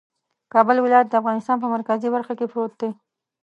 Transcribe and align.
کابل 0.53 0.77
ولایت 0.81 1.07
د 1.09 1.13
افغانستان 1.21 1.57
په 1.59 1.67
مرکزي 1.75 2.09
برخه 2.15 2.33
کې 2.39 2.49
پروت 2.51 2.73
دی 2.81 2.89